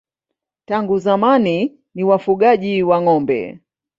Tangu 0.65 0.97
zamani 1.03 1.57
ni 1.95 2.03
wafugaji 2.09 2.83
wa 2.83 2.97
ng'ombe. 3.01 3.59